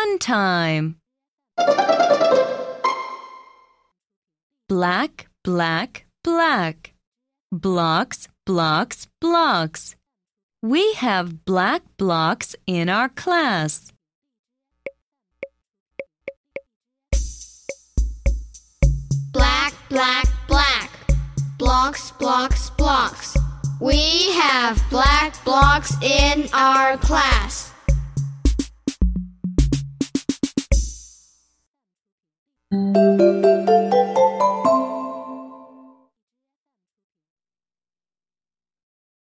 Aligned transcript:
Fun 0.00 0.18
time! 0.18 0.96
Black, 4.66 5.28
black, 5.44 6.06
black. 6.24 6.94
Blocks, 7.52 8.28
blocks, 8.46 9.08
blocks. 9.20 9.96
We 10.62 10.94
have 10.94 11.44
black 11.44 11.82
blocks 11.98 12.56
in 12.66 12.88
our 12.88 13.10
class. 13.10 13.92
Black, 19.32 19.74
black, 19.90 20.26
black. 20.48 20.90
Blocks, 21.58 22.10
blocks, 22.12 22.70
blocks. 22.70 23.36
We 23.82 24.32
have 24.32 24.82
black 24.88 25.44
blocks 25.44 25.92
in 26.02 26.48
our 26.54 26.96
class. 26.96 27.69